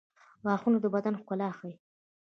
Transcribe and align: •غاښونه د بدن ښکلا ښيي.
•غاښونه 0.45 0.77
د 0.81 0.85
بدن 0.95 1.13
ښکلا 1.21 1.49
ښيي. 1.57 1.73